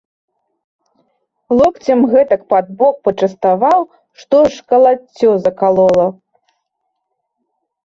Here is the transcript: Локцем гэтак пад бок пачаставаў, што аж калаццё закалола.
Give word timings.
Локцем 1.57 1.99
гэтак 2.13 2.41
пад 2.55 2.65
бок 2.79 2.95
пачаставаў, 3.09 3.79
што 4.23 4.33
аж 4.49 4.55
калаццё 4.73 5.31
закалола. 5.47 6.07